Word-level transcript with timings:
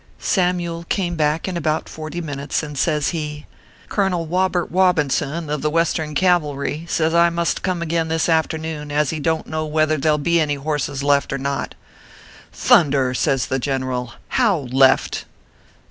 Samyule 0.19 0.89
came 0.89 1.15
back 1.15 1.47
in 1.47 1.55
about 1.55 1.87
forty 1.87 2.21
minutes, 2.21 2.63
and 2.63 2.75
says 2.75 3.09
he:" 3.09 3.45
Colonel 3.87 4.25
Wobert 4.25 4.71
Wobinson, 4.71 5.47
of 5.47 5.61
the 5.61 5.69
Western 5.69 6.15
Cav 6.15 6.41
alry, 6.41 6.89
says 6.89 7.13
I 7.13 7.29
must 7.29 7.61
come 7.61 7.83
again 7.83 8.07
this 8.07 8.27
afternoon, 8.27 8.91
as 8.91 9.11
he 9.11 9.19
don 9.19 9.43
t 9.43 9.51
know 9.51 9.67
whether 9.67 9.97
there 9.97 10.13
ll 10.13 10.17
be 10.17 10.41
any 10.41 10.55
horses 10.55 11.03
left 11.03 11.31
or 11.31 11.37
not."" 11.37 11.75
Thunder!" 12.51 13.13
says 13.13 13.45
the 13.45 13.59
General." 13.59 14.13
How 14.39 14.61
left 14.71 15.25